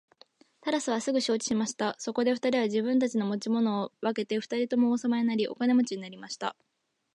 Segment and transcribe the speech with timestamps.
[0.61, 1.95] タラスはすぐ承知しました。
[1.99, 6.55] そこで二人は自分たちの持ち物を分けて二人とも王様になり、お金持になりました。